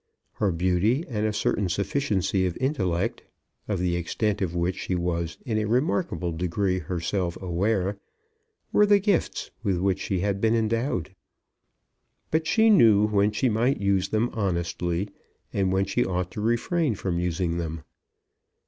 [0.37, 3.21] Her beauty, and a certain sufficiency of intellect,
[3.67, 7.99] of the extent of which she was in a remarkable degree herself aware,
[8.73, 11.13] were the gifts with which she had been endowed.
[12.31, 15.07] But she knew when she might use them honestly
[15.53, 17.83] and when she ought to refrain from using them.